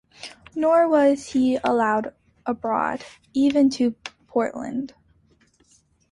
Nor 0.55 0.89
was 0.89 1.33
he 1.33 1.57
allowed 1.63 2.15
abroad, 2.47 3.03
even 3.35 3.69
to 3.69 3.91
Poland. 4.27 4.95